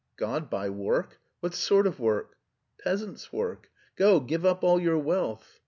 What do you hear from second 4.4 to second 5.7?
up all your wealth....